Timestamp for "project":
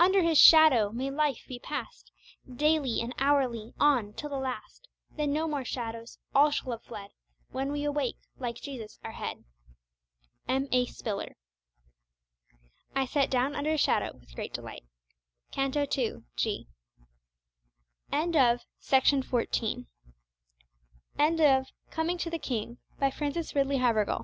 18.84-19.30